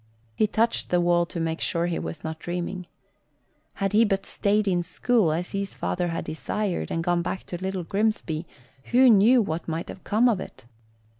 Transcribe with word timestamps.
He 0.33 0.47
touched 0.47 0.89
the 0.89 0.99
wall 0.99 1.27
to 1.27 1.39
make 1.39 1.61
sure 1.61 1.85
he 1.85 1.99
was 1.99 2.23
not 2.23 2.39
dreaming. 2.39 2.87
Had 3.75 3.93
he 3.93 4.03
but 4.03 4.25
stayed 4.25 4.67
in 4.67 4.81
school, 4.81 5.31
as 5.31 5.51
his 5.51 5.75
father 5.75 6.07
had 6.07 6.25
desired, 6.25 6.89
and 6.89 7.03
gone 7.03 7.21
back 7.21 7.43
to 7.45 7.57
Little 7.61 7.83
Grimsby, 7.83 8.47
who 8.85 9.11
knew 9.11 9.43
what 9.43 9.67
might 9.67 9.89
have 9.89 10.03
come 10.03 10.27
of 10.27 10.39
it? 10.39 10.65